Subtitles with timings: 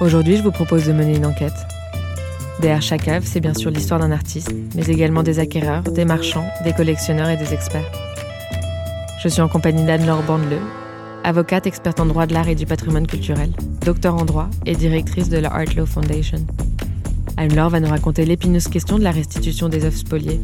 [0.00, 1.66] Aujourd'hui, je vous propose de mener une enquête.
[2.62, 6.48] Derrière chaque œuvre, c'est bien sûr l'histoire d'un artiste, mais également des acquéreurs, des marchands,
[6.64, 7.92] des collectionneurs et des experts.
[9.22, 10.60] Je suis en compagnie d'Anne-Laure Bandeleu,
[11.22, 13.50] avocate experte en droit de l'art et du patrimoine culturel,
[13.84, 16.38] docteur en droit et directrice de la Art Law Foundation.
[17.36, 20.40] Anne-Laure va nous raconter l'épineuse question de la restitution des œuvres spoliées.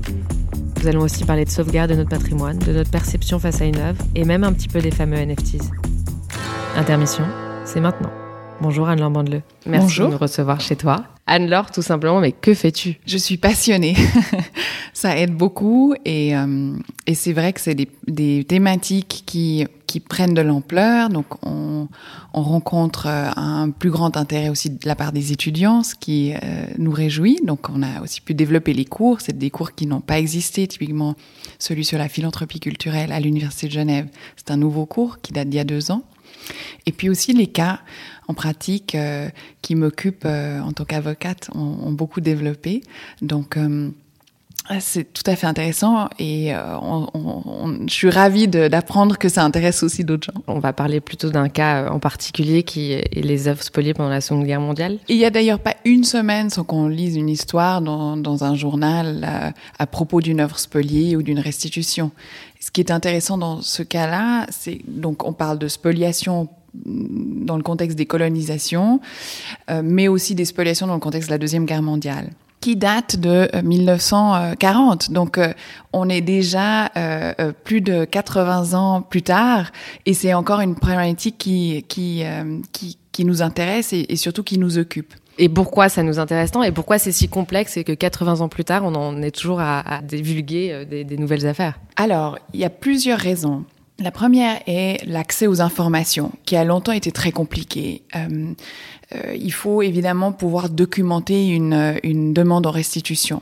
[0.83, 3.79] Nous allons aussi parler de sauvegarde de notre patrimoine, de notre perception face à une
[3.79, 5.71] œuvre et même un petit peu des fameux NFTs.
[6.77, 7.25] Intermission,
[7.65, 8.13] c'est maintenant.
[8.63, 9.43] Bonjour Anne-Laure Bandeleu.
[9.67, 10.07] Merci Bonjour.
[10.09, 11.05] de nous recevoir chez toi.
[11.27, 12.99] Anne-Laure, tout simplement, mais que fais-tu?
[13.05, 13.95] Je suis passionnée.
[14.95, 16.73] ça aide beaucoup et, euh,
[17.07, 21.11] et c'est vrai que c'est des, des thématiques qui, qui prennent de l'ampleur.
[21.11, 21.89] Donc on,
[22.33, 26.33] on rencontre euh, un plus grand intérêt aussi de la part des étudiants, ce qui
[26.33, 26.39] euh,
[26.79, 27.41] nous réjouit.
[27.45, 29.21] Donc on a aussi pu développer les cours.
[29.21, 30.67] C'est des cours qui n'ont pas existé.
[30.67, 31.15] Typiquement
[31.59, 34.07] celui sur la philanthropie culturelle à l'Université de Genève.
[34.37, 36.03] C'est un nouveau cours qui date d'il y a deux ans.
[36.87, 37.81] Et puis aussi les cas
[38.29, 39.29] en pratique euh,
[39.63, 42.83] qui m'occupent euh, en tant qu'avocate ont, ont, beaucoup développé.
[43.23, 43.91] Donc euh,
[44.81, 49.45] c'est tout à fait intéressant et euh, on, on, je suis ravie d'apprendre que ça
[49.45, 50.43] intéresse aussi d'autres gens.
[50.47, 54.21] On va parler plutôt d'un cas en particulier qui est les œuvres spoliées pendant la
[54.21, 54.99] Seconde Guerre mondiale.
[55.09, 58.55] Il y a d'ailleurs pas une semaine sans qu'on lise une histoire dans, dans un
[58.55, 62.11] journal à, à propos d'une œuvre spoliée ou d'une restitution.
[62.61, 66.49] Ce qui est intéressant dans ce cas-là, c'est donc on parle de spoliation
[66.85, 69.01] dans le contexte des colonisations,
[69.71, 72.31] euh, mais aussi des spoliations dans le contexte de la Deuxième Guerre mondiale
[72.67, 75.13] qui date de 1940.
[75.13, 75.53] Donc, euh,
[75.93, 79.71] on est déjà euh, plus de 80 ans plus tard,
[80.05, 84.43] et c'est encore une problématique qui qui, euh, qui, qui nous intéresse et, et, surtout
[84.43, 85.15] qui nous occupe.
[85.39, 88.49] Et pourquoi ça nous intéresse tant Et pourquoi c'est si complexe et que 80 ans
[88.49, 91.79] plus tard, on en est toujours à, à divulguer des, des nouvelles affaires?
[91.95, 93.65] Alors, il y a plusieurs raisons.
[93.99, 98.03] La première est l'accès aux informations, qui a longtemps été très compliqué.
[98.15, 98.53] Euh,
[99.15, 103.41] euh, il faut évidemment pouvoir documenter une, une demande en restitution.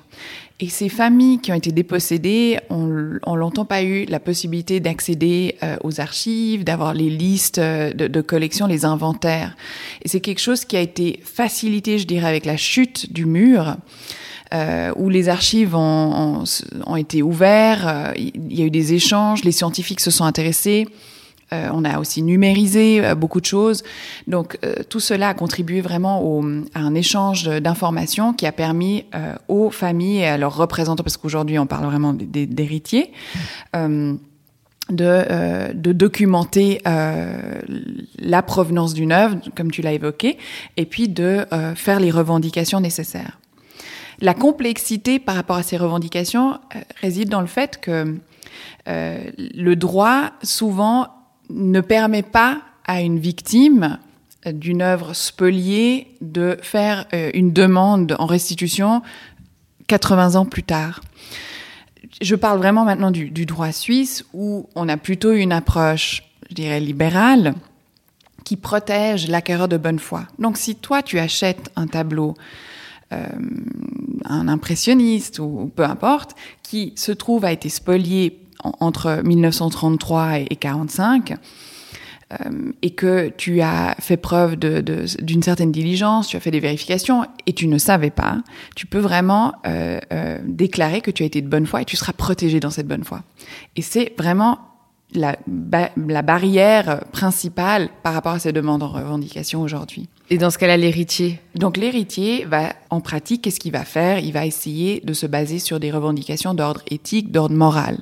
[0.60, 5.56] Et ces familles qui ont été dépossédées ont, ont longtemps pas eu la possibilité d'accéder
[5.64, 9.56] euh, aux archives, d'avoir les listes de, de collections, les inventaires.
[10.02, 13.76] Et c'est quelque chose qui a été facilité, je dirais, avec la chute du mur.
[14.54, 16.44] Euh, où les archives ont, ont,
[16.86, 20.86] ont été ouvertes, euh, il y a eu des échanges, les scientifiques se sont intéressés,
[21.54, 23.82] euh, on a aussi numérisé euh, beaucoup de choses.
[24.26, 26.42] Donc euh, tout cela a contribué vraiment au,
[26.74, 29.04] à un échange d'informations qui a permis
[29.48, 33.12] aux familles et à leurs représentants, parce qu'aujourd'hui on parle vraiment d'héritiers,
[33.74, 40.38] de, de, documenter la provenance d'une œuvre, comme tu l'as évoqué,
[40.76, 43.38] et puis de faire les revendications nécessaires.
[44.20, 48.16] La complexité par rapport à ces revendications euh, réside dans le fait que
[48.88, 51.08] euh, le droit souvent
[51.50, 53.98] ne permet pas à une victime
[54.46, 59.02] d'une œuvre spoliée de faire euh, une demande en restitution
[59.86, 61.00] 80 ans plus tard.
[62.20, 66.54] Je parle vraiment maintenant du, du droit suisse où on a plutôt une approche, je
[66.54, 67.54] dirais, libérale
[68.44, 70.26] qui protège l'acquéreur de bonne foi.
[70.38, 72.73] Donc si toi tu achètes un tableau euh,
[74.24, 80.46] un impressionniste ou, peu importe, qui se trouve a été spolié en, entre 1933 et,
[80.50, 81.36] et 45,
[82.32, 87.26] euh, et que tu as fait preuve d'une certaine diligence, tu as fait des vérifications
[87.46, 88.38] et tu ne savais pas,
[88.74, 91.96] tu peux vraiment euh, euh, déclarer que tu as été de bonne foi et tu
[91.96, 93.22] seras protégé dans cette bonne foi.
[93.76, 94.58] Et c'est vraiment
[95.12, 95.36] la,
[96.22, 100.08] barrière principale par rapport à ces demandes en revendication aujourd'hui.
[100.30, 104.18] Et dans ce cas-là, l'héritier Donc l'héritier va, en pratique, qu'est-ce qu'il va faire?
[104.18, 107.98] Il va essayer de se baser sur des revendications d'ordre éthique, d'ordre moral.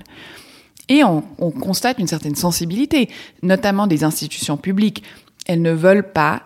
[0.88, 3.08] Et on, on, constate une certaine sensibilité,
[3.42, 5.02] notamment des institutions publiques.
[5.46, 6.42] Elles ne veulent pas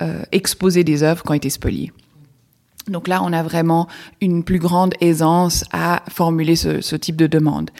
[0.00, 1.92] euh, exposer des œuvres qui ont été spoliées.
[2.88, 3.88] Donc là, on a vraiment
[4.20, 7.70] une plus grande aisance à formuler ce, ce type de demande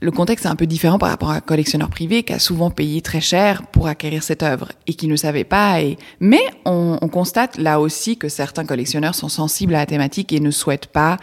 [0.00, 2.70] le contexte est un peu différent par rapport à un collectionneur privé qui a souvent
[2.70, 5.82] payé très cher pour acquérir cette œuvre et qui ne savait pas.
[5.82, 5.96] Et...
[6.20, 10.40] Mais on, on, constate là aussi que certains collectionneurs sont sensibles à la thématique et
[10.40, 11.16] ne souhaitent pas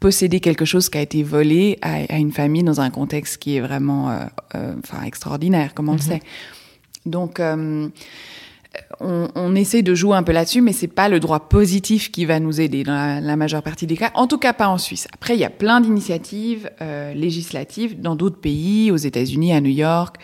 [0.00, 3.56] posséder quelque chose qui a été volé à, à une famille dans un contexte qui
[3.56, 4.24] est vraiment euh,
[4.54, 6.10] euh, enfin, extraordinaire, comme on mm -hmm.
[6.10, 6.22] le sait.
[7.06, 7.40] Donc...
[7.40, 7.88] Euh,
[9.00, 12.24] on, on, essaie de jouer un peu là-dessus, mais c'est pas le droit positif qui
[12.24, 14.10] va nous aider dans la, majeure partie des cas.
[14.14, 15.08] En tout cas, pas en Suisse.
[15.12, 19.70] Après, il y a plein d'initiatives euh, législatives dans d'autres pays, aux États-Unis, à New
[19.70, 20.16] York,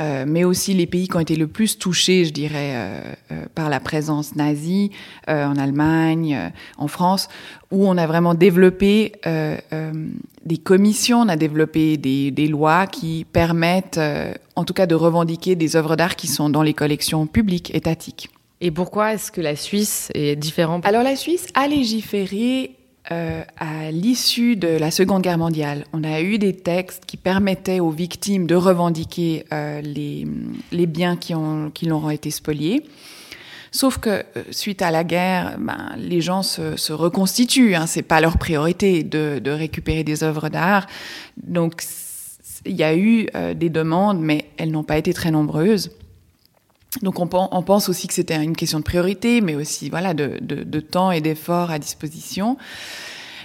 [0.00, 3.00] euh, mais aussi les pays qui ont été le plus touchés, je dirais, euh,
[3.32, 4.90] euh par la présence nazie,
[5.28, 7.28] en Allemagne, en France,
[7.70, 9.12] où on a vraiment développé
[10.44, 14.00] des commissions, on a développé des, des lois qui permettent,
[14.56, 18.28] en tout cas, de revendiquer des œuvres d'art qui sont dans les collections publiques, étatiques.
[18.60, 20.86] Et pourquoi est-ce que la Suisse est différente?
[20.86, 22.75] Alors la Suisse a légiféré
[23.10, 25.84] euh, à l'issue de la Seconde Guerre mondiale.
[25.92, 30.26] On a eu des textes qui permettaient aux victimes de revendiquer euh, les,
[30.72, 32.82] les, biens qui, ont, qui leur ont été spoliés.
[33.70, 37.74] Sauf que euh, suite à la guerre, ben, les gens se, se reconstituent.
[37.74, 40.86] Hein, c'est pas leur priorité de, de récupérer des œuvres d'art.
[41.36, 41.82] Donc
[42.66, 45.90] il y a eu euh, des demandes, mais elles n'ont pas été très nombreuses.
[47.02, 51.10] Donc on, pense aussi que c'était une question de priorité, mais aussi voilà de temps
[51.10, 52.56] et d'efforts à disposition.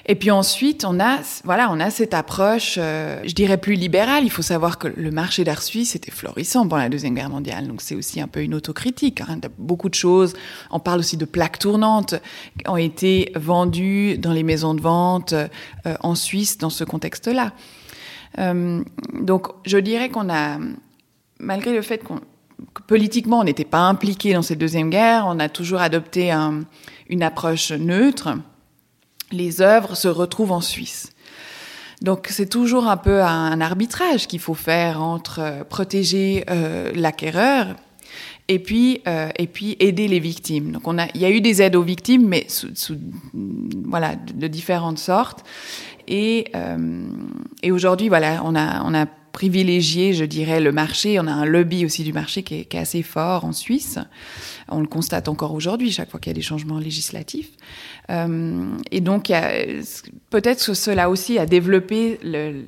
[0.08, 4.24] Et puis ensuite, on a, voilà, on a cette approche, euh, je dirais plus libérale.
[4.24, 7.68] Il faut savoir que le marché d'art suisse était florissant pendant la Deuxième Guerre mondiale.
[7.68, 9.22] Donc c'est aussi un peu une autocritique.
[9.22, 10.34] Hein, beaucoup de choses.
[10.72, 12.16] On parle aussi de plaques tournantes
[12.58, 15.48] qui ont été vendues dans les maisons de vente euh,
[16.00, 17.54] en Suisse dans ce contexte-là.
[18.40, 18.84] Euh,
[19.14, 20.58] donc je dirais qu'on a,
[21.40, 22.22] malgré le fait qu'on
[22.88, 25.26] politiquement, on n'était pas impliqué dans cette deuxième guerre.
[25.28, 26.62] On a toujours adopté un,
[27.10, 28.30] une approche neutre
[29.32, 31.12] les œuvres se retrouvent en Suisse.
[32.02, 37.76] Donc c'est toujours un peu un arbitrage qu'il faut faire entre euh, protéger euh, l'acquéreur
[38.48, 40.72] et puis euh, et puis aider les victimes.
[40.72, 42.98] Donc il y a eu des aides aux victimes mais sous,
[43.86, 45.46] voilà de, différentes sortes
[46.08, 46.52] et
[47.62, 51.20] et aujourd'hui voilà on a on a privilégié, je dirais, le marché.
[51.20, 54.00] On a un lobby aussi du marché qui est, assez fort en Suisse.
[54.70, 57.52] On le constate encore aujourd'hui, chaque fois qu'il y a des changements législatifs.
[58.10, 59.32] Euh, et donc,
[60.30, 62.20] peut-être que cela aussi a développé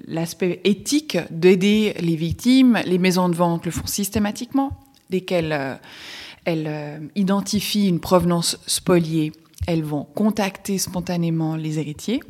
[0.07, 2.80] l'aspect éthique d'aider les victimes.
[2.86, 4.71] Les maisons de vente le font systématiquement.
[5.09, 5.75] Dès qu'elles euh,
[6.45, 9.31] elles, euh, identifient une provenance spoliée,
[9.68, 12.21] elles vont contacter spontanément les héritiers.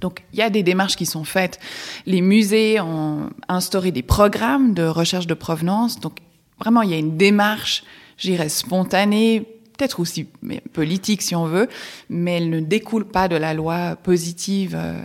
[0.00, 1.58] Donc, il y a des démarches qui sont faites.
[2.06, 6.00] Les musées ont instauré des programmes de recherche de provenance.
[6.00, 6.18] Donc,
[6.58, 7.84] vraiment, il y a une démarche,
[8.18, 9.46] je dirais, spontanée,
[9.76, 10.28] peut-être aussi
[10.72, 11.68] politique si on veut,
[12.08, 15.02] mais elle ne découle pas de la loi positive euh,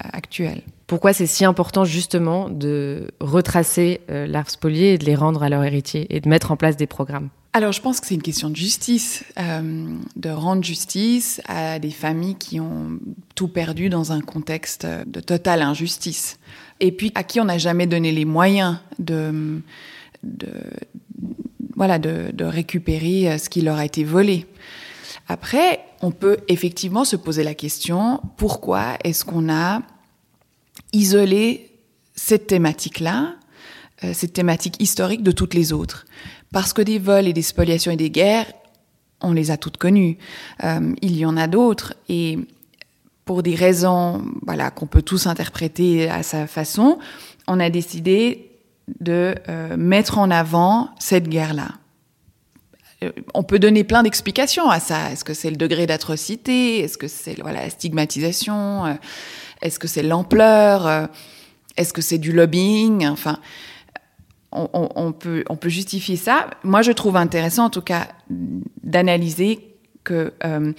[0.00, 0.62] actuelle.
[0.86, 5.48] Pourquoi c'est si important justement de retracer euh, l'art spolié et de les rendre à
[5.48, 7.28] leurs héritiers et de mettre en place des programmes?
[7.54, 11.90] Alors, je pense que c'est une question de justice, euh, de rendre justice à des
[11.90, 13.00] familles qui ont
[13.34, 16.38] tout perdu dans un contexte de totale injustice.
[16.80, 19.60] Et puis, à qui on n'a jamais donné les moyens de,
[20.22, 20.52] de,
[21.74, 24.46] voilà, de, de récupérer euh, ce qui leur a été volé.
[25.26, 29.82] Après, on peut effectivement se poser la question, pourquoi est-ce qu'on a
[30.92, 31.70] isolé
[32.14, 33.36] cette thématique-là,
[34.04, 36.06] euh, cette thématique historique de toutes les autres?
[36.52, 38.46] Parce que des vols et des spoliations et des guerres,
[39.20, 40.18] on les a toutes connues.
[40.64, 42.38] Euh, il y en a d'autres et
[43.24, 46.98] pour des raisons voilà qu'on peut tous interpréter à sa façon,
[47.46, 48.50] on a décidé
[49.00, 51.68] de euh, mettre en avant cette guerre-là.
[53.04, 55.12] Euh, on peut donner plein d'explications à ça.
[55.12, 56.80] Est-ce que c'est le degré d'atrocité?
[56.80, 58.98] Est-ce que c'est voilà, la stigmatisation?
[59.60, 61.08] Est-ce que c'est l'ampleur?
[61.76, 63.06] Est-ce que c'est du lobbying?
[63.06, 63.38] Enfin,
[64.52, 66.48] on, peut, on peut justifier ça.
[66.64, 68.08] Moi, je trouve intéressant, en tout cas,
[68.82, 69.74] d'analyser
[70.04, 70.72] que euh,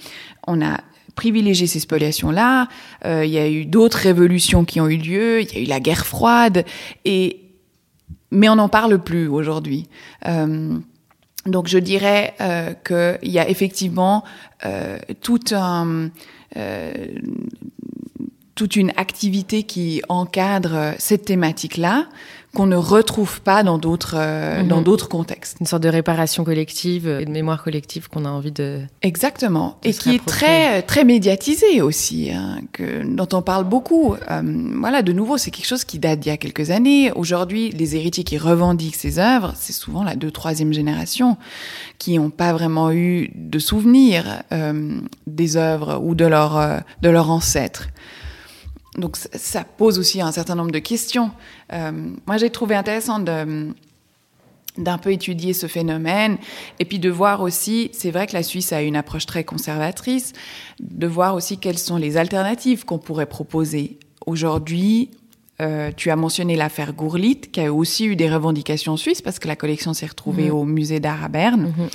[0.46, 0.80] on a
[1.14, 2.68] privilégié ces spoliations-là.
[3.04, 5.42] Euh, il y a eu d'autres révolutions qui ont eu lieu.
[5.42, 6.64] Il y a eu la guerre froide
[7.04, 7.40] et
[8.32, 9.88] mais on n'en parle plus aujourd'hui.
[10.26, 10.78] Euh,
[11.46, 14.24] donc je dirais euh, qu'il y a effectivement
[14.64, 14.98] euh,
[15.52, 16.10] un,
[16.56, 16.92] euh,
[18.54, 22.08] toute une activité qui encadre cette thématique-là
[22.54, 24.68] qu'on ne retrouve pas dans d'autres euh, mmh.
[24.68, 25.58] dans d'autres contextes.
[25.60, 29.88] Une sorte de réparation collective et de mémoire collective qu'on a envie de exactement de
[29.88, 34.14] et qui est très très médiatisée aussi, hein, que dont on parle beaucoup.
[34.14, 34.42] Euh,
[34.80, 37.12] voilà, de nouveau, c'est quelque chose qui date d'il y a quelques années.
[37.12, 41.36] Aujourd'hui, les héritiers qui revendiquent ces œuvres, c'est souvent la deux troisième génération
[41.98, 47.10] qui n'ont pas vraiment eu de souvenirs euh, des œuvres ou de leur euh, de
[47.10, 47.88] leurs ancêtres
[48.96, 51.30] donc ça pose aussi un certain nombre de questions.
[51.72, 51.92] Euh,
[52.26, 53.72] moi, j'ai trouvé intéressant de
[54.78, 56.38] d'un peu étudier ce phénomène
[56.78, 60.32] et puis de voir aussi, c'est vrai que la Suisse a une approche très conservatrice,
[60.78, 63.98] de voir aussi quelles sont les alternatives qu'on pourrait proposer.
[64.26, 65.10] Aujourd'hui,
[65.60, 69.48] euh, tu as mentionné l'affaire Gourlit, qui a aussi eu des revendications suisses parce que
[69.48, 70.54] la collection s'est retrouvée mmh.
[70.54, 71.74] au musée d'art à Berne.
[71.76, 71.88] Mmh.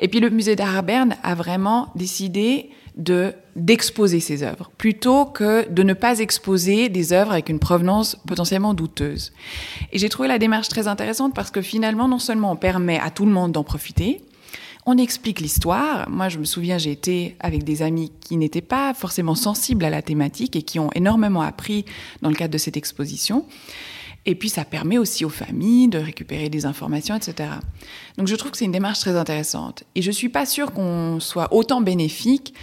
[0.00, 5.26] Et puis le musée d'art à Berne a vraiment décidé de d'exposer ses œuvres plutôt
[5.26, 9.32] que de ne pas exposer des œuvres avec une provenance potentiellement douteuse.
[9.92, 13.10] Et j'ai trouvé la démarche très intéressante parce que finalement non seulement on permet à
[13.10, 14.22] tout le monde d'en profiter,
[14.86, 16.08] on explique l'histoire.
[16.10, 19.90] Moi, je me souviens, j'ai été avec des amis qui n'étaient pas forcément sensibles à
[19.90, 21.86] la thématique et qui ont énormément appris
[22.20, 23.46] dans le cadre de cette exposition.
[24.26, 27.50] Et puis ça permet aussi aux familles de récupérer des informations, etc.
[28.16, 29.84] Donc je trouve que c'est une démarche très intéressante.
[29.94, 32.54] Et je suis pas sûre qu'on soit autant bénéfique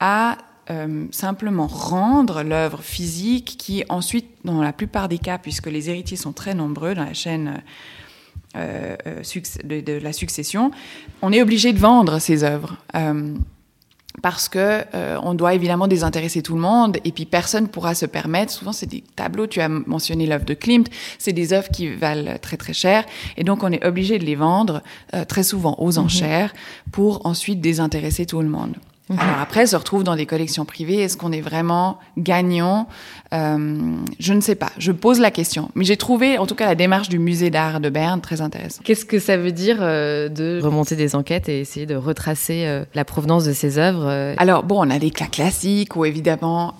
[0.00, 0.38] à
[0.70, 6.16] euh, simplement rendre l'œuvre physique qui ensuite, dans la plupart des cas, puisque les héritiers
[6.16, 7.60] sont très nombreux dans la chaîne
[8.56, 9.22] euh, euh,
[9.64, 10.70] de, de, la succession,
[11.22, 12.76] on est obligé de vendre ces œuvres
[14.22, 14.84] parce que
[15.22, 18.52] on doit évidemment désintéresser tout le monde et puis personne pourra se permettre.
[18.52, 19.46] Souvent, c'est des tableaux.
[19.46, 20.90] Tu as mentionné l'œuvre de Klimt.
[21.18, 23.04] C'est des œuvres qui valent très très cher
[23.36, 24.82] et donc on est obligé de les vendre
[25.28, 26.04] très souvent aux mhm.
[26.04, 26.52] enchères
[26.92, 28.76] pour ensuite désintéresser tout le monde.
[29.10, 29.18] Mhm.
[29.18, 30.98] Alors après, se retrouve dans des collections privées.
[31.00, 32.86] Est-ce qu'on est vraiment gagnant?
[33.34, 34.70] Euh, Je ne sais pas.
[34.78, 35.70] Je pose la question.
[35.74, 38.84] Mais j'ai trouvé, en tout cas, la démarche du musée d'art de Berne très intéressante.
[38.84, 42.84] Qu'est-ce que ça veut dire euh, de remonter des enquêtes et essayer de retracer euh,
[42.94, 44.34] la provenance de ces œuvres euh?
[44.38, 46.74] Alors bon, on a des cas classiques où évidemment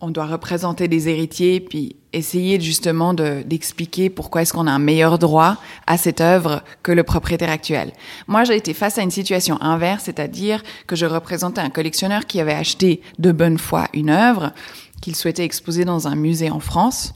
[0.00, 5.18] on doit représenter des héritiers, puis essayer justement d'expliquer pourquoi est-ce qu'on a un meilleur
[5.18, 5.56] droit
[5.86, 7.92] à cette œuvre que le propriétaire actuel.
[8.26, 12.40] Moi, j'ai été face à une situation inverse, c'est-à-dire que je représentais un collectionneur qui
[12.40, 14.52] avait acheté de bonne foi une œuvre
[15.00, 17.14] qu'il souhaitait exposer dans un musée en France.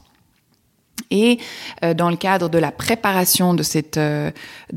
[1.11, 1.39] Et
[1.83, 4.31] euh, dans le cadre de la préparation de cette, euh,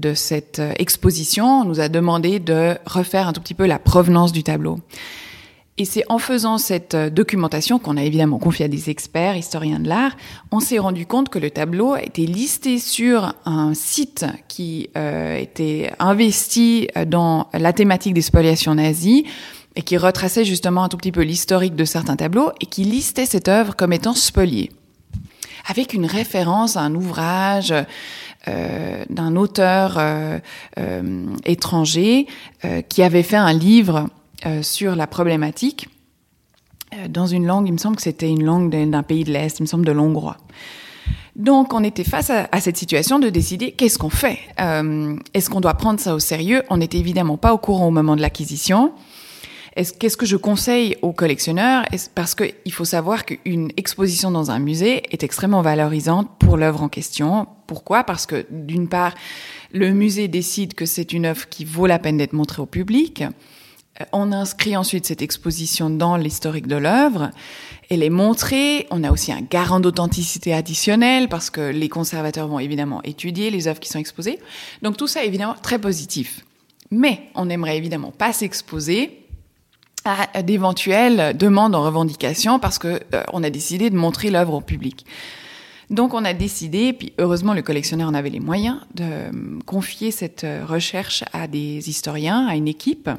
[0.05, 4.43] euh, exposition, on nous a demandé de refaire un tout petit peu la provenance du
[4.43, 4.79] tableau.
[5.79, 9.79] Et c'est en faisant cette euh, documentation qu'on a évidemment confiée à des experts, historiens
[9.79, 10.17] de l'art,
[10.51, 15.37] on s'est rendu compte que le tableau a été listé sur un site qui euh,
[15.37, 19.27] était investi euh, dans la thématique des spoliations nazies
[19.75, 23.27] et qui retraçait justement un tout petit peu l'historique de certains tableaux et qui listait
[23.27, 24.71] cette œuvre comme étant spoliée,
[25.69, 27.75] avec une référence à un ouvrage
[28.49, 30.39] euh, d'un auteur euh,
[30.79, 32.29] euh, étranger
[32.89, 34.09] qui avait fait un livre
[34.63, 35.89] sur la problématique
[36.95, 39.59] euh, dans une langue, il me semble que c'était une langue d'un pays de l'Est,
[39.59, 40.37] il me semble de l'hongrois.
[41.35, 44.39] Donc, on était face à, cette situation de décider qu'est-ce qu'on fait.
[44.59, 46.63] Euh, Est-ce qu'on doit prendre ça au sérieux?
[46.71, 48.93] On n'était évidemment pas au courant au moment de l'acquisition.
[49.75, 51.85] Qu'est-ce que je conseille aux collectionneurs?
[52.15, 56.89] Parce qu'il faut savoir qu'une exposition dans un musée est extrêmement valorisante pour l'œuvre en
[56.89, 57.47] question.
[57.67, 58.03] Pourquoi?
[58.03, 59.15] Parce que d'une part,
[59.73, 63.25] le musée décide que c'est une œuvre qui vaut la peine d'être montrée au public.
[64.01, 67.31] Euh, on inscrit ensuite cette exposition dans l'historique de l'œuvre.
[67.91, 68.87] Elle est montrée.
[68.91, 73.69] On a aussi un garant d'authenticité additionnel parce que les conservateurs vont évidemment étudier les
[73.69, 74.39] œuvres qui sont exposées.
[74.83, 76.45] Donc tout ça est évidemment très positif.
[76.91, 79.23] Mais on n'aimerait évidemment pas s'exposer
[80.05, 84.61] à d'éventuelles demandes en revendication parce que euh, on a décidé de montrer l'œuvre au
[84.61, 85.05] public.
[85.91, 89.31] Donc on a décidé, puis heureusement le collectionneur en avait les moyens, de euh,
[89.67, 93.11] confier cette recherche à des historiens, à une équipe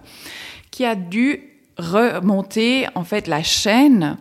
[0.72, 1.42] qui a dû
[1.78, 4.18] remonter en fait la chaîne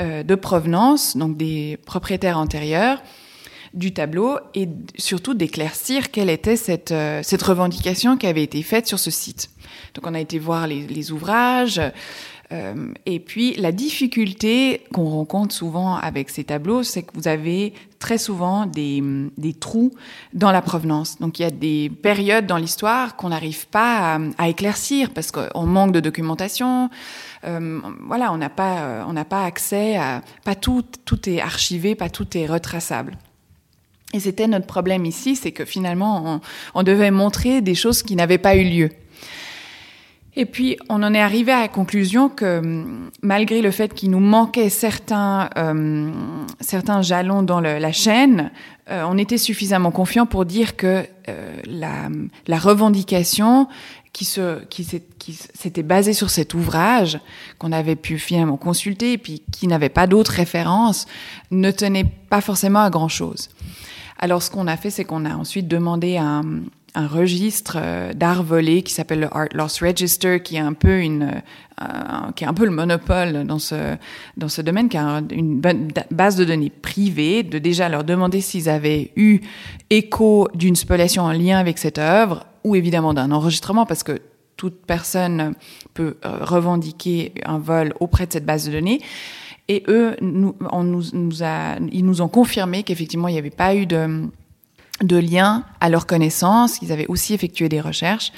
[0.00, 3.02] euh, de provenance, donc des propriétaires antérieurs
[3.74, 8.86] du tableau et surtout d'éclaircir quelle était cette, euh, cette revendication qui avait été faite
[8.86, 9.50] sur ce site.
[9.94, 11.80] Donc on a été voir les, les ouvrages,
[12.50, 17.74] euh, et puis la difficulté qu'on rencontre souvent avec ces tableaux, c'est que vous avez
[17.98, 19.02] très souvent des,
[19.36, 19.92] des, trous
[20.32, 21.18] dans la provenance.
[21.18, 25.66] Donc il y a des périodes dans l'histoire qu'on n'arrive pas à, éclaircir parce qu'on
[25.66, 26.88] manque de documentation.
[27.44, 31.94] Euh, voilà, on n'a pas, on n'a pas accès à, pas tout, tout est archivé,
[31.94, 33.18] pas tout est retraçable.
[34.14, 36.40] Et c'était notre problème ici, c'est que finalement on,
[36.80, 38.90] on devait montrer des choses qui n'avaient pas eu lieu.
[40.40, 42.62] Et puis, on en est arrivé à la conclusion que
[43.22, 46.12] malgré le fait qu'il nous manquait certains, euh,
[46.60, 48.52] certains jalons dans la chaîne,
[48.88, 53.66] euh, on était suffisamment confiant pour dire que euh, la, revendication
[54.12, 57.18] qui, se, qui s'était basée sur cet ouvrage
[57.58, 61.06] qu'on avait pu finalement consulter et puis qui n'avait pas d'autres références
[61.50, 63.48] ne tenait pas forcément à grand-chose.
[64.20, 66.44] Alors, ce qu'on a fait, c'est qu'on a ensuite demandé à un
[67.06, 71.42] registre euh, d'art volé qui s'appelle le Art Loss Register, qui est un peu une,
[71.80, 71.84] euh,
[72.34, 73.96] qui est un peu le monopole dans ce
[74.36, 75.60] dans ce domaine, qui a une
[76.10, 79.40] base de données privée, de déjà leur demander s'ils avaient eu
[79.90, 84.20] écho d'une spoliation en lien avec cette œuvre, ou évidemment d'un enregistrement, parce que
[84.56, 85.54] toute personne
[85.94, 89.00] peut euh, revendiquer un vol auprès de cette base de données.
[89.68, 91.02] Et eux, nous, nous,
[91.92, 94.28] ils nous ont confirmé qu'effectivement, il n'y avait pas eu de
[95.02, 96.78] de liens à leur connaissance.
[96.82, 98.32] Ils avaient aussi effectué des recherches.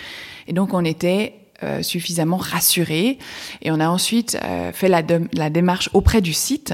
[0.47, 3.19] Et donc, on était euh, suffisamment rassurés.
[3.61, 5.02] Et on a ensuite euh, fait la,
[5.35, 6.73] la, démarche auprès du site,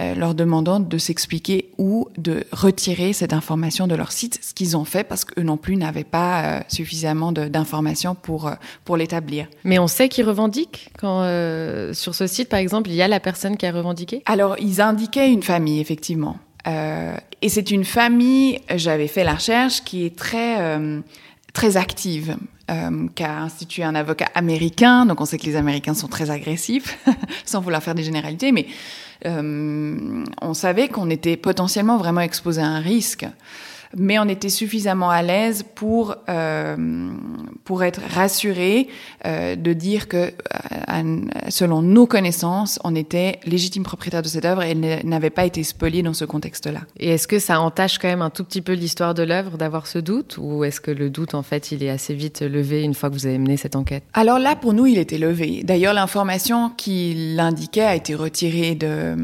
[0.00, 4.76] euh, leur demandant de s'expliquer ou de retirer cette information de leur site, ce qu'ils
[4.76, 8.50] ont fait parce qu'eux non plus n'avaient pas suffisamment d'informations pour,
[8.84, 9.46] pour l'établir.
[9.62, 11.22] Mais on sait qu'ils revendiquent quand
[11.92, 14.22] sur ce site, par exemple, il y a la personne qui a revendiqué?
[14.26, 16.36] Alors, ils indiquaient une famille, effectivement.
[17.46, 20.58] Et c'est une famille, j'avais fait la recherche, qui est très
[21.56, 22.36] très active
[22.70, 25.06] euh, qu'a institué un avocat américain.
[25.06, 26.98] Donc on sait que les Américains sont très agressifs,
[27.44, 28.66] sans vouloir faire des généralités, mais
[29.24, 33.24] euh, on savait qu'on était potentiellement vraiment exposé à un risque
[33.96, 37.10] mais on était suffisamment à l'aise pour euh,
[37.64, 38.88] pour être rassuré
[39.24, 44.62] euh, de dire que euh, selon nos connaissances, on était légitime propriétaire de cette œuvre
[44.62, 46.80] et elle n'avait pas été spoliée dans ce contexte-là.
[46.98, 49.86] Et est-ce que ça entache quand même un tout petit peu l'histoire de l'œuvre d'avoir
[49.86, 52.94] ce doute ou est-ce que le doute en fait il est assez vite levé une
[52.94, 54.04] fois que vous avez mené cette enquête?
[54.12, 55.62] Alors là pour nous il était levé.
[55.64, 59.16] D'ailleurs l'information qui l'indiquait a été retirée de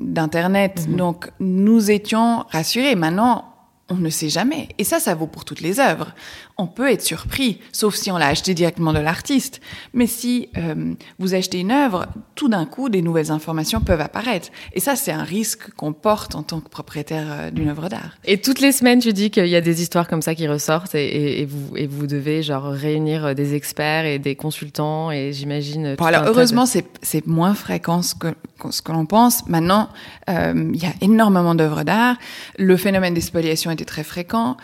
[0.00, 0.86] d'internet.
[0.88, 0.96] Mhm.
[0.96, 2.94] Donc nous étions rassurés.
[2.94, 3.55] Maintenant
[3.88, 4.68] on ne sait jamais.
[4.78, 6.12] Et ça, ça vaut pour toutes les œuvres.
[6.58, 9.60] On peut être surpris, sauf si on l'a acheté directement de l'artiste.
[9.92, 14.48] Mais si euh, vous achetez une œuvre, tout d'un coup, des nouvelles informations peuvent apparaître.
[14.72, 18.16] Et ça, c'est un risque qu'on porte en tant que propriétaire euh, d'une œuvre d'art.
[18.24, 20.94] Et toutes les semaines, tu dis qu'il y a des histoires comme ça qui ressortent
[20.94, 25.96] et, vous, et vous devez genre réunir euh, des experts et des consultants et j'imagine.
[25.96, 28.34] Bon, alors heureusement, c'est moins fréquent que,
[28.70, 29.46] ce que l'on pense.
[29.48, 29.88] Maintenant,
[30.28, 32.16] euh, il y a énormément d'œuvres d'art.
[32.58, 34.56] Le phénomène des spoliations était très fréquent.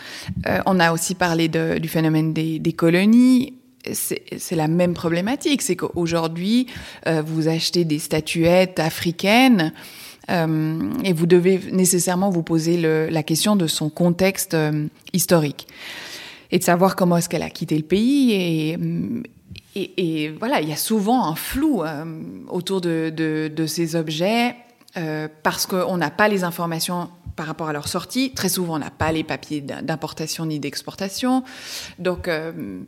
[0.47, 3.53] Euh, on a aussi parlé de, du phénomène des, colonies
[3.91, 5.61] c'est la même problématique.
[5.61, 6.67] C'est qu'aujourd'hui,
[7.05, 9.73] euh, vous achetez des statuettes africaines
[10.31, 15.67] euh, et vous devez nécessairement vous poser la question de son contexte euh, historique
[16.51, 18.77] et de savoir comment est-ce qu'elle a quitté le pays
[19.75, 21.81] et, voilà, il y a souvent un flou
[22.47, 24.55] autour de, ces objets
[25.41, 28.31] parce qu'on n'a pas les informations par rapport à leur sortie.
[28.33, 31.43] Très souvent, on n'a pas les papiers d'importation ni d'exportation.
[31.99, 32.81] Donc, euh,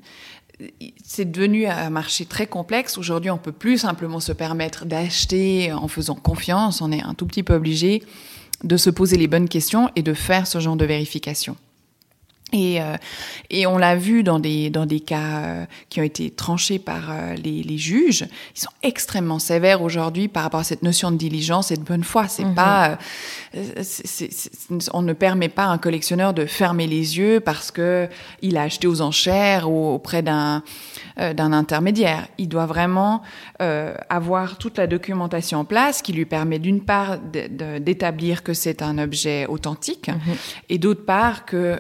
[1.04, 2.98] c'est devenu un marché très complexe.
[2.98, 6.82] Aujourd'hui, on peut plus simplement se permettre d'acheter en faisant confiance.
[6.82, 8.04] On est un tout petit peu obligé
[8.64, 11.58] de se poser les bonnes questions et de faire ce genre de vérification.
[12.56, 12.96] Et, euh,
[13.50, 17.12] et on l'a vu dans des, dans des cas euh, qui ont été tranchés par
[17.12, 18.26] euh, les, les, juges.
[18.56, 22.06] Ils sont extrêmement sévères aujourd'hui par rapport à cette notion de diligence et de bonne
[22.06, 22.30] foi.
[22.30, 22.56] C'est mhm.
[22.56, 22.98] pas,
[24.94, 28.08] on ne permet pas à un collectionneur de fermer les yeux parce que
[28.42, 30.64] il a acheté aux enchères ou auprès d'un
[31.18, 32.28] d'un intermédiaire.
[32.38, 33.22] Il doit vraiment
[34.10, 38.98] avoir toute la documentation en place qui lui permet d'une part d'établir que c'est un
[38.98, 40.36] objet authentique mhm.
[40.68, 41.80] et d'autre part que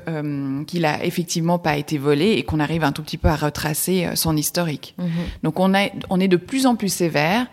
[0.65, 4.05] qu'il a effectivement pas été volé et qu'on arrive un tout petit peu à retracer
[4.05, 4.95] euh, son historique.
[4.97, 5.07] Mhm.
[5.43, 7.47] Donc on, a, on est de plus en plus sévère,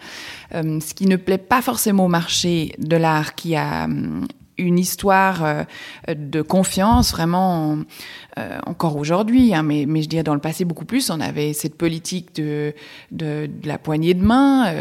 [0.54, 4.26] euh, ce qui ne plaît pas forcément au marché de l'art qui a hum,
[4.58, 5.64] une histoire euh,
[6.14, 7.78] de confiance vraiment
[8.66, 11.76] encore aujourd'hui, hein, mais, mais je dirais dans le passé beaucoup plus, on avait cette
[11.76, 12.74] politique de,
[13.10, 14.72] de, de la poignée de main.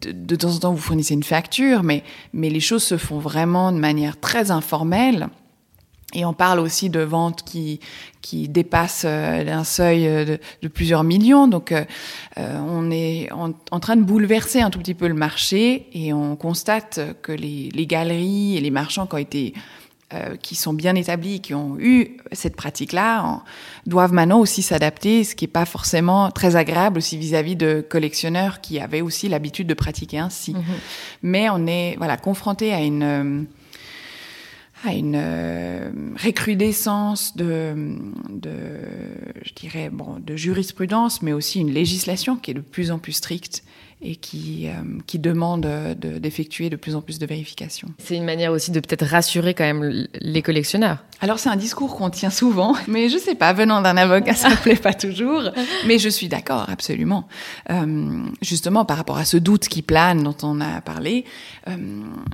[0.00, 3.18] de, de, temps en temps, vous fournissez une facture, mais, mais les choses se font
[3.18, 5.28] vraiment de manière très informelle.
[6.14, 7.80] Et on parle aussi de ventes qui,
[8.22, 11.48] qui dépassent euh, un seuil euh, de, de, plusieurs millions.
[11.48, 11.84] Donc, euh,
[12.36, 16.34] on est en, en, train de bouleverser un tout petit peu le marché et on
[16.34, 19.54] constate que les, les galeries et les marchands qui ont été
[20.14, 23.42] euh, qui sont bien établis, qui ont eu cette pratique-là,
[23.84, 28.62] doivent maintenant aussi s'adapter, ce qui n'est pas forcément très agréable aussi vis-à-vis de collectionneurs
[28.62, 30.54] qui avaient aussi l'habitude de pratiquer ainsi.
[30.54, 30.78] Mm-hmm.
[31.24, 33.44] Mais on est voilà confronté à une
[34.84, 35.90] à une euh,
[36.22, 37.74] recrudescence de,
[38.28, 38.52] de,
[39.42, 43.12] je dirais, bon, de jurisprudence, mais aussi une législation qui est de plus en plus
[43.12, 43.64] stricte
[44.00, 47.88] et qui, euh, qui demande d'effectuer de, de, plus en plus de vérifications.
[47.98, 51.04] C'est une manière aussi de peut-être rassurer quand même les collectionneurs.
[51.20, 54.50] Alors c'est un discours qu'on tient souvent, mais je sais pas, venant d'un avocat, ça
[54.50, 55.42] me plaît pas toujours,
[55.86, 57.26] mais je suis d'accord absolument.
[57.70, 61.24] Euh, justement par rapport à ce doute qui plane dont on a parlé,
[61.68, 61.76] euh,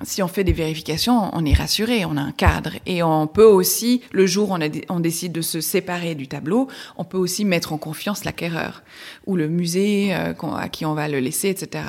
[0.03, 3.45] si on fait des vérifications, on est rassuré, on a un cadre et on peut
[3.45, 7.17] aussi, le jour où on, a, on décide de se séparer du tableau, on peut
[7.17, 8.83] aussi mettre en confiance l'acquéreur
[9.27, 11.85] ou le musée euh, à qui on va le laisser etc.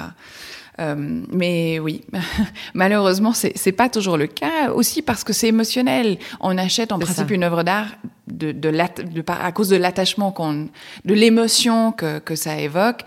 [0.79, 0.95] Euh,
[1.31, 2.01] mais oui,
[2.73, 4.71] malheureusement, c'est pas toujours le cas.
[4.71, 6.17] Aussi parce que c'est émotionnel.
[6.39, 7.87] On achète en principe une œuvre d'art
[8.27, 10.67] de, de, de, à cause de l'attachement qu'on,
[11.05, 13.03] de l'émotion que, que ça évoque.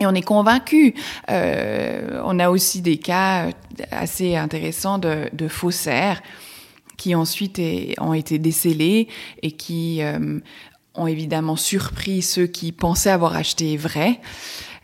[0.00, 0.94] Et on est convaincu.
[1.30, 3.50] Euh, on a aussi des cas
[3.90, 6.22] assez intéressants de, de faussaires
[6.96, 9.08] qui ensuite est, ont été décelés
[9.42, 10.38] et qui euh,
[10.94, 14.20] ont évidemment surpris ceux qui pensaient avoir acheté vrai.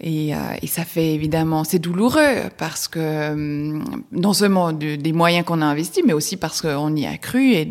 [0.01, 3.83] Et, euh, et, ça fait évidemment, c'est douloureux parce que euh,
[4.13, 7.53] non seulement de, des moyens qu'on a investis, mais aussi parce qu'on y a cru
[7.53, 7.69] et,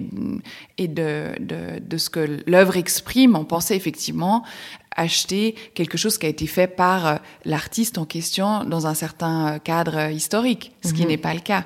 [0.78, 4.44] et de, de, de ce que l'œuvre exprime, on pensait effectivement
[4.98, 9.60] acheter quelque chose qui a été fait par euh, l'artiste en question dans un certain
[9.60, 11.08] cadre historique, ce qui mhm.
[11.10, 11.66] n'est pas le cas.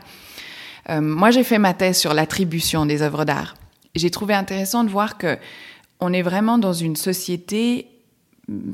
[0.99, 3.55] moi, j'ai fait ma thèse sur l'attribution des œuvres d'art.
[3.95, 5.37] J'ai trouvé intéressant de voir que
[6.01, 7.87] on est vraiment dans une société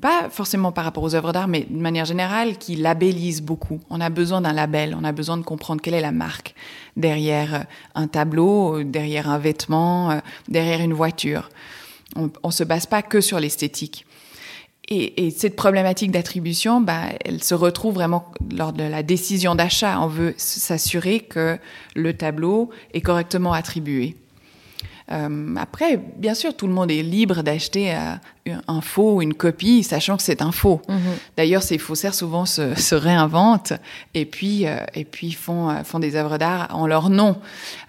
[0.02, 3.80] pas forcément par rapport aux œuvres d'art, mais de manière générale, qui labellise beaucoup.
[3.90, 6.56] On a besoin d'un label, on a besoin de comprendre quelle est la marque
[6.96, 11.50] derrière un tableau, derrière un vêtement, derrière une voiture.
[12.16, 14.06] On, ne se base pas que sur l'esthétique.
[14.90, 20.00] Et, cette problématique d'attribution, bah, elle se retrouve vraiment lors de la décision d'achat.
[20.00, 21.60] On veut s'assurer que
[21.96, 24.16] le tableau est correctement attribué.
[25.12, 29.34] Euh, après, bien sûr, tout le monde est libre d'acheter euh, un faux ou une
[29.34, 30.82] copie, sachant que c'est un faux.
[30.90, 31.00] Mhm.
[31.38, 33.74] D'ailleurs, ces faussaires souvent se, se, réinventent
[34.14, 37.38] et puis euh, et puis font font des œuvres d'art en leur nom,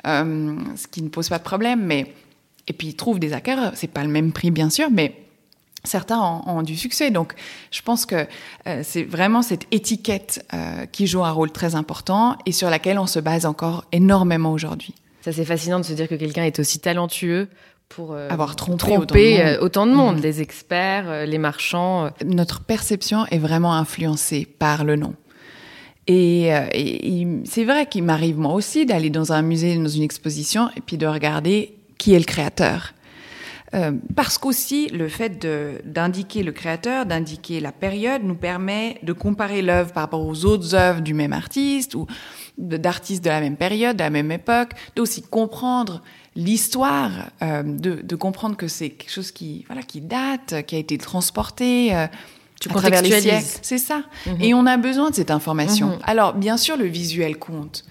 [0.04, 1.81] ce qui ne pose pas de problème.
[1.83, 2.12] Mais
[2.68, 3.72] et puis ils trouvent des acquéreurs.
[3.74, 5.14] C'est pas le même prix, bien sûr, mais
[5.85, 7.11] certains ont, ont, du succès.
[7.11, 7.35] Donc,
[7.70, 8.26] je pense que
[8.66, 12.98] euh, c'est vraiment cette étiquette euh, qui joue un rôle très important et sur laquelle
[12.98, 14.94] on se base encore énormément aujourd'hui.
[15.22, 17.48] Ça, c'est fascinant de se dire que quelqu'un est aussi talentueux
[17.88, 20.22] pour euh, avoir trompé euh, autant de monde, mmh.
[20.22, 22.11] les experts, euh, les marchands.
[22.24, 25.14] Notre perception est vraiment influencée par le nom.
[26.07, 30.70] Et, et c'est vrai qu'il m'arrive moi aussi d'aller dans un musée, dans une exposition,
[30.74, 32.94] et puis de regarder qui est le créateur.
[33.74, 35.46] Euh, parce qu'aussi, le fait
[35.85, 40.74] d'indiquer le créateur, d'indiquer la période, nous permet de comparer l'œuvre par rapport aux autres
[40.74, 42.07] œuvres du même artiste ou
[42.57, 46.02] d'artistes de la même période, de la même époque, d'aussi comprendre
[46.35, 47.11] l'histoire,
[47.42, 50.96] euh, de, de, comprendre que c'est quelque chose qui, voilà, qui date, qui a été
[50.96, 51.94] transporté.
[51.94, 52.07] Euh,
[52.61, 53.59] tu à travers les siècles.
[53.62, 53.98] C'est ça.
[53.98, 54.44] Mm -hmm.
[54.44, 55.88] Et on a besoin de cette information.
[55.88, 56.11] Mm -hmm.
[56.11, 57.85] Alors, bien sûr, le visuel compte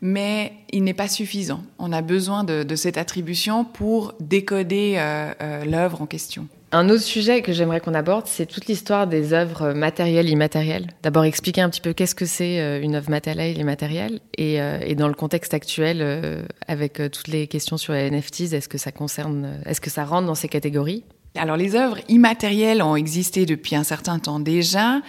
[0.00, 1.62] mais il n'est pas suffisant.
[1.78, 6.46] On a besoin de, de cette attribution pour décoder euh, euh, l'œuvre en question.
[6.72, 10.88] Un autre sujet que j'aimerais qu'on aborde, c'est toute l'histoire des œuvres matérielles et immatérielles.
[11.04, 14.60] D'abord, expliquer un petit peu qu'est-ce que c'est euh, une œuvre matérielle et immatérielle, et,
[14.60, 18.78] euh, et dans le contexte actuel, avec toutes les questions sur les NFTs, est-ce que
[18.78, 21.04] ça concerne, est-ce que ça rentre dans ces catégories?
[21.36, 25.00] Alors, les œuvres immatérielles ont existé depuis un certain temps déjà.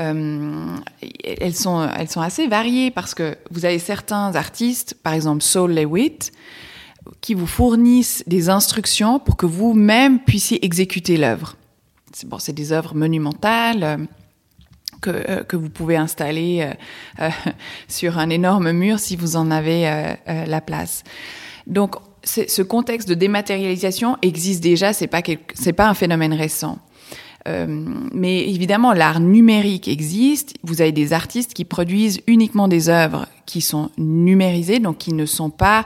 [0.00, 0.76] Euh,
[1.22, 5.74] elles, sont, elles sont assez variées parce que vous avez certains artistes, par exemple Saul
[5.74, 6.32] Lewitt,
[7.20, 11.56] qui vous fournissent des instructions pour que vous-même puissiez exécuter l'œuvre.
[12.12, 13.82] C'est bon, c'est des œuvres monumentales.
[13.82, 13.96] Euh,
[15.00, 16.70] que, euh, que, vous pouvez installer
[17.88, 21.02] sur un énorme mur si vous en avez la place.
[21.66, 25.22] Donc, ce contexte de dématérialisation existe déjà, c'est pas
[25.54, 26.78] c'est pas un phénomène récent.
[27.48, 27.66] Euh,
[28.12, 30.54] mais évidemment, l'art numérique existe.
[30.62, 35.26] Vous avez des artistes qui produisent uniquement des œuvres qui sont numérisées, donc qui ne
[35.26, 35.84] sont pas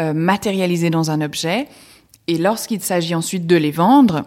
[0.00, 1.66] euh, matérialisées dans un objet.
[2.26, 4.24] Et lorsqu'il s'agit ensuite de les vendre,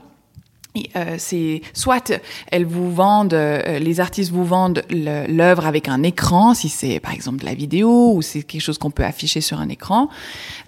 [0.96, 2.14] euh, c'est soit
[2.52, 7.14] elles vous vendent, euh, les artistes vous vendent l'œuvre avec un écran, si c'est par
[7.14, 10.10] exemple de la vidéo ou c'est quelque chose qu'on peut afficher sur un écran,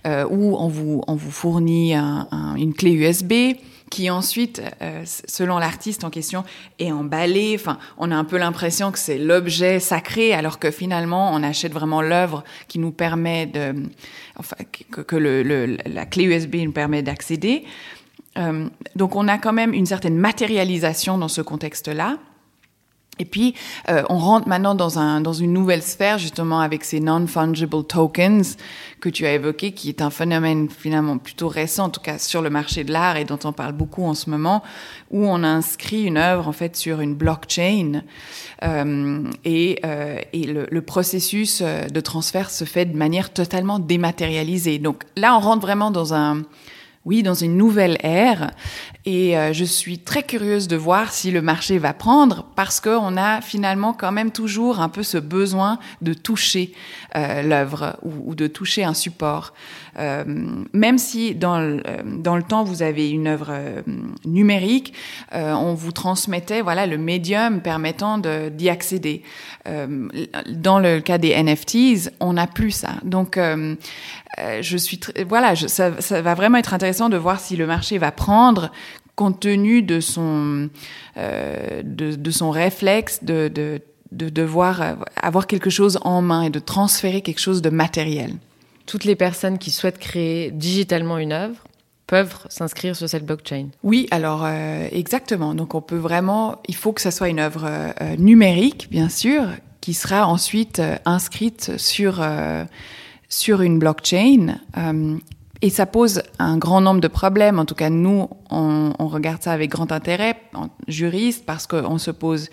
[0.08, 3.58] euh, ou on vous on vous fournit un, un, une clé USB
[3.90, 6.44] qui ensuite, euh, selon l'artiste en question,
[6.78, 7.56] est emballé.
[7.56, 11.74] Enfin, on a un peu l'impression que c'est l'objet sacré, alors que finalement, on achète
[11.74, 13.76] vraiment l'œuvre qui nous permet de,
[14.38, 14.56] enfin,
[14.92, 17.66] que, le, le, la clé USB nous permet d'accéder.
[18.38, 22.18] Euh, donc, on a quand même une certaine matérialisation dans ce contexte-là.
[23.20, 23.54] Et puis,
[23.90, 28.56] euh, on rentre maintenant dans, un, dans une nouvelle sphère, justement, avec ces non-fungible tokens
[29.02, 32.42] que tu as évoqués, qui est un phénomène finalement plutôt récent, en tout cas sur
[32.42, 34.64] le marché de l'art et dont on parle beaucoup en ce moment,
[35.12, 38.04] où on inscrit une œuvre, en fait, sur une blockchain.
[38.64, 44.80] Euh, et euh, et le, le, processus de transfert se fait de manière totalement dématérialisée.
[44.80, 46.44] Donc là, on rentre vraiment dans un
[47.06, 48.52] oui, dans une nouvelle ère.
[49.12, 53.18] Et euh, je suis très curieuse de voir si le marché va prendre parce qu'on
[53.18, 56.76] a finalement quand même toujours un peu ce besoin de toucher
[57.16, 59.56] euh, l'œuvre ou, de toucher un support.
[59.98, 60.24] Euh,
[60.74, 63.52] même si dans le, dans le temps vous avez une œuvre
[64.26, 64.94] numérique,
[65.34, 69.24] on vous transmettait voilà le médium permettant d'y accéder.
[69.66, 72.92] dans le cas des NFTs, on n'a plus ça.
[73.04, 78.12] Donc je suis voilà, ça va vraiment être intéressant de voir si le marché va
[78.12, 78.72] prendre
[79.20, 80.70] compte tenu de son
[81.18, 83.82] euh, de, de, son réflexe de, de,
[84.14, 88.32] de devoir avoir quelque chose en main et de transférer quelque chose de matériel
[88.86, 91.62] toutes les personnes qui souhaitent créer digitalement une œuvre
[92.08, 93.68] peuvent s'inscrire sur cette blockchain.
[93.84, 95.54] Oui, alors euh, exactement.
[95.54, 99.44] Donc on peut vraiment, il faut que ça soit une œuvre euh, numérique, bien sûr,
[99.82, 102.26] qui sera ensuite inscrite sur
[103.28, 104.60] sur une blockchain.
[105.62, 107.60] Et ça pose un grand nombre de problèmes.
[107.60, 111.98] En tout cas, nous, on, on regarde ça avec grand intérêt, en juriste, parce qu'on
[111.98, 112.50] se pose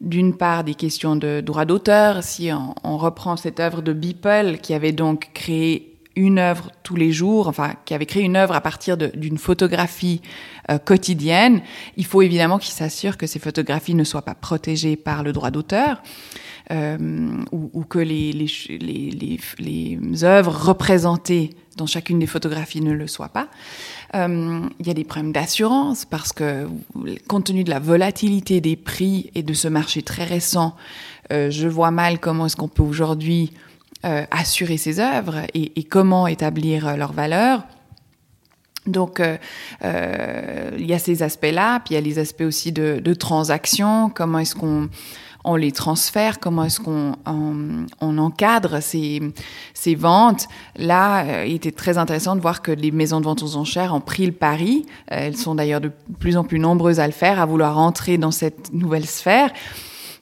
[0.00, 2.22] d'une part des questions de droit d'auteur.
[2.22, 6.96] Si on, on, reprend cette œuvre de Beeple, qui avait donc créé une œuvre tous
[6.96, 10.20] les jours, enfin qui avait créé une œuvre à partir d'une photographie
[10.70, 11.60] euh, quotidienne,
[11.96, 15.50] il faut évidemment qu'il s'assure que ces photographies ne soient pas protégées par le droit
[15.50, 16.02] d'auteur.
[16.70, 18.46] Euh, ou, que les,
[20.24, 23.48] œuvres représentées dans chacune des photographies ne le soient pas.
[24.14, 26.66] Euh, il y a des problèmes d'assurance parce que
[27.28, 30.74] compte tenu de la volatilité des prix et de ce marché très récent,
[31.32, 33.52] euh, je vois mal comment est-ce qu'on peut aujourd'hui
[34.30, 37.62] assurer ces œuvres et, comment établir leur valeur.
[38.86, 39.18] Donc,
[39.82, 44.10] il y a ces aspects-là, puis il y a les aspects aussi de, de transaction,
[44.10, 44.90] comment est-ce qu'on
[45.44, 49.20] on les transfère, comment est-ce qu'on on, on, encadre ces,
[49.74, 50.48] ces ventes.
[50.76, 53.94] Là, euh, il était très intéressant de voir que les maisons de vente aux enchères
[53.94, 54.86] ont pris le pari.
[55.06, 58.30] elles sont d'ailleurs de plus en plus nombreuses à le faire, à vouloir entrer dans
[58.30, 59.50] cette nouvelle sphère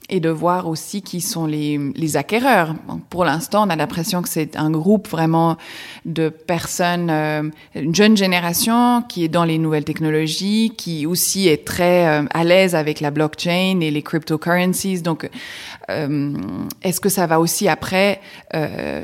[0.08, 2.74] et de voir aussi qui sont les, les acquéreurs.
[3.08, 5.56] Pour l'instant, on a l'impression que c'est un groupe vraiment
[6.04, 7.42] de personnes, euh,
[7.74, 12.44] une jeune génération qui est dans les nouvelles technologies, qui aussi est très euh, à
[12.44, 15.02] l'aise avec la blockchain et les cryptocurrencies.
[15.02, 15.28] Donc,
[15.88, 16.34] euh,
[16.82, 18.20] est-ce que ça va aussi après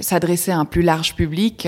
[0.00, 1.66] s'adresser à un plus large public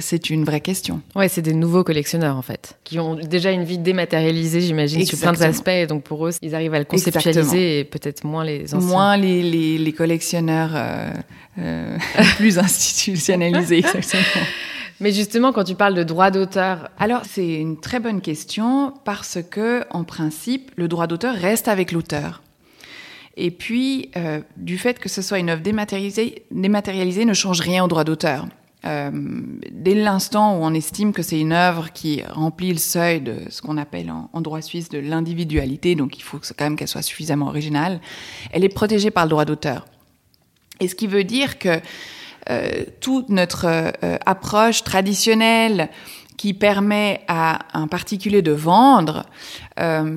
[0.00, 1.00] C'est une vraie question.
[1.14, 5.18] Ouais, c'est des nouveaux collectionneurs en fait, qui ont déjà une vie dématérialisée, j'imagine, sur
[5.18, 5.68] plein d'aspects.
[5.68, 7.60] Et donc pour eux, ils arrivent à le conceptualiser Exactement.
[7.62, 8.88] et peut-être moins les anciens.
[8.88, 11.10] Moins les, les, les collectionneurs euh,
[11.58, 11.98] euh,
[12.36, 13.78] plus institutionnalisés.
[13.94, 14.46] Exactement.
[15.00, 19.38] Mais justement, quand tu parles de droit d'auteur, alors c'est une très bonne question parce
[19.50, 22.42] que, en principe, le droit d'auteur reste avec l'auteur.
[23.36, 27.84] Et puis, euh, du fait que ce soit une œuvre dématérialisée, dématérialisée ne change rien
[27.84, 28.46] au droit d'auteur.
[28.86, 29.10] Euh,
[29.72, 33.60] dès l'instant où on estime que c'est une œuvre qui remplit le seuil de ce
[33.60, 37.48] qu'on appelle en, droit suisse de l'individualité, donc il faut quand même qu'elle soit suffisamment
[37.48, 38.00] originale,
[38.52, 39.86] elle est protégée par le droit d'auteur.
[40.78, 41.80] Et ce qui veut dire que
[42.50, 45.88] euh, toute notre euh, approche traditionnelle
[46.36, 49.24] qui permet à un particulier de vendre,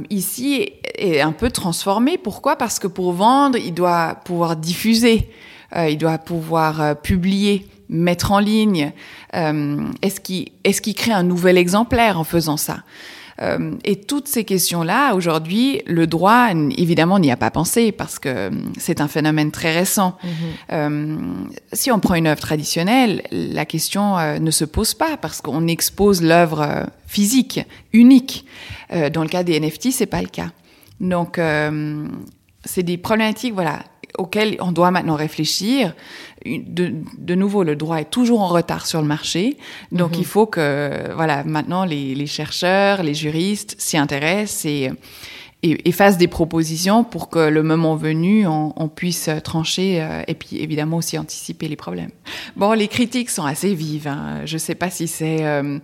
[0.09, 2.17] ici est un peu transformé.
[2.17, 2.57] Pourquoi?
[2.57, 5.29] Parce que pour vendre, il doit pouvoir diffuser,
[5.73, 8.91] il doit pouvoir publier, mettre en ligne.
[9.35, 12.83] Euh, est-ce qu'il est qu crée un nouvel exemplaire en faisant ça?
[13.41, 18.51] Euh, et toutes ces questions-là, aujourd'hui, le droit, évidemment, n'y a pas pensé parce que
[18.77, 20.17] c'est un phénomène très récent.
[20.21, 20.27] -hmm.
[20.73, 21.17] euh,
[21.71, 25.67] si on prend une œuvre traditionnelle, la question euh, ne se pose pas parce qu'on
[25.67, 27.61] expose l'œuvre euh, physique,
[27.93, 28.45] unique.
[28.91, 30.51] Euh, dans le cas des NFT, c'est pas le cas.
[30.99, 32.07] Donc, euh,
[32.65, 33.79] c'est des problématiques, voilà,
[34.17, 35.93] auxquelles on doit maintenant réfléchir.
[36.45, 39.57] De, de, nouveau, le droit est toujours en retard sur le marché,
[39.91, 40.19] donc -hmm.
[40.19, 44.89] il faut que, voilà, maintenant les, les chercheurs, les juristes s'y intéressent et,
[45.61, 50.23] et, et, fassent des propositions pour que le moment venu, on, on puisse trancher euh,
[50.27, 52.11] et puis évidemment aussi anticiper les problèmes.
[52.55, 54.07] Bon, les critiques sont assez vives.
[54.07, 54.41] Hein.
[54.45, 55.79] Je ne sais pas si c'est euh,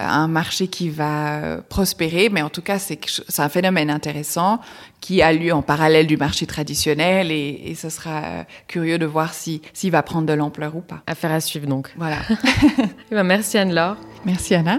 [0.00, 2.98] un marché qui va prospérer, mais en tout cas, c'est
[3.38, 4.60] un phénomène intéressant
[5.00, 9.34] qui a lieu en parallèle du marché traditionnel et, et ce sera curieux de voir
[9.34, 11.02] s'il si, va prendre de l'ampleur ou pas.
[11.06, 11.92] Affaire à suivre donc.
[11.96, 12.18] Voilà.
[13.10, 13.96] ben, merci Anne-Laure.
[14.24, 14.78] Merci Anna.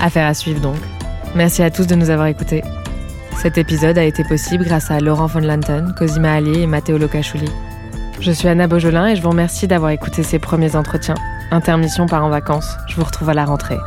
[0.00, 0.76] Affaire à suivre donc.
[1.34, 2.62] Merci à tous de nous avoir écoutés.
[3.42, 7.48] Cet épisode a été possible grâce à Laurent von Lanten, Cosima Allier et Matteo Locachuli.
[8.18, 11.14] Je suis Anna Beaujolin et je vous remercie d'avoir écouté ces premiers entretiens.
[11.50, 12.76] Intermission part en vacances.
[12.88, 13.78] Je vous retrouve à la rentrée.